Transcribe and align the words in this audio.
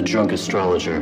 The 0.00 0.06
Drunk 0.06 0.32
Astrologer. 0.32 0.98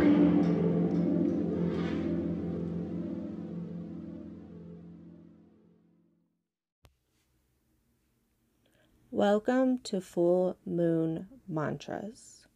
Welcome 9.13 9.79
to 9.85 10.01
Full 10.01 10.57
Moon 10.67 11.29
Mantras. 11.47 12.49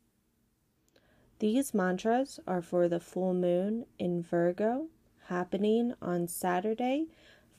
These 1.38 1.72
mantras 1.74 2.40
are 2.44 2.60
for 2.60 2.88
the 2.88 2.98
full 2.98 3.34
moon 3.34 3.86
in 4.00 4.20
Virgo 4.20 4.88
happening 5.26 5.94
on 6.02 6.26
Saturday, 6.26 7.06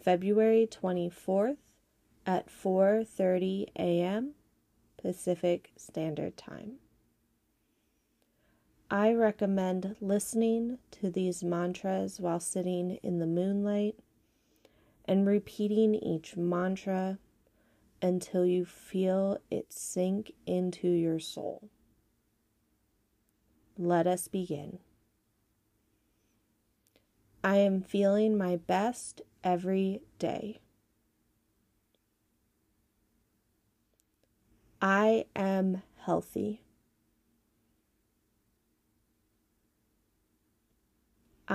February 0.01 0.67
24th 0.69 1.55
at 2.25 2.49
4:30 2.49 3.69
a.m. 3.77 4.33
Pacific 4.97 5.71
Standard 5.77 6.35
Time. 6.35 6.82
I 8.93 9.11
recommend 9.11 9.95
listening 10.01 10.77
to 10.91 11.09
these 11.09 11.43
mantras 11.43 12.19
while 12.19 12.39
sitting 12.39 12.99
in 13.01 13.17
the 13.17 13.25
moonlight 13.25 13.95
and 15.05 15.25
repeating 15.25 15.95
each 15.95 16.37
mantra 16.37 17.17
until 18.03 18.45
you 18.45 18.65
feel 18.65 19.39
it 19.49 19.73
sink 19.73 20.33
into 20.45 20.87
your 20.89 21.17
soul. 21.17 21.71
Let 23.79 24.05
us 24.05 24.27
begin. 24.27 24.77
I 27.43 27.57
am 27.57 27.81
feeling 27.81 28.37
my 28.37 28.57
best 28.57 29.23
every 29.43 30.01
day. 30.19 30.59
I 34.79 35.25
am 35.35 35.81
healthy. 36.05 36.61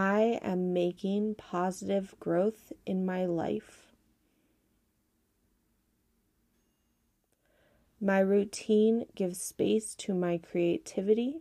I 0.00 0.38
am 0.42 0.72
making 0.72 1.34
positive 1.34 2.14
growth 2.20 2.72
in 2.86 3.04
my 3.04 3.26
life. 3.26 3.88
My 8.00 8.20
routine 8.20 9.06
gives 9.16 9.42
space 9.42 9.96
to 9.96 10.14
my 10.14 10.38
creativity. 10.38 11.40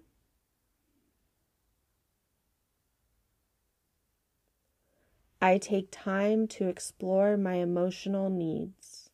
I 5.40 5.60
take 5.60 5.90
time 5.92 6.48
to 6.48 6.68
explore 6.68 7.38
my 7.38 7.58
emotional 7.58 8.32
needs. 8.32 9.12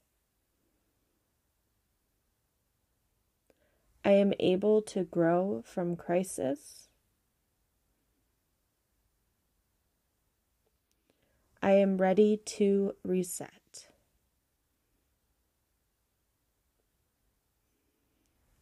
I 4.05 4.11
am 4.11 4.31
able 4.39 4.81
to 4.83 5.03
grow 5.03 5.64
from 5.66 5.97
crisis. 5.97 6.88
I 11.64 11.72
am 11.75 11.95
ready 11.97 12.42
to 12.58 12.94
reset. 13.06 13.88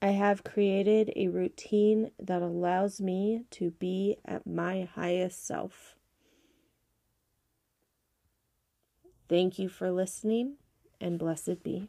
I 0.04 0.10
have 0.10 0.44
created 0.44 1.12
a 1.16 1.30
routine 1.30 2.12
that 2.20 2.44
allows 2.44 3.02
me 3.02 3.46
to 3.52 3.72
be 3.72 4.18
at 4.24 4.46
my 4.46 4.88
highest 4.94 5.48
self. 5.48 5.96
Thank 9.28 9.58
you 9.58 9.68
for 9.68 9.90
listening, 9.90 10.58
and 11.00 11.18
blessed 11.18 11.64
be. 11.64 11.88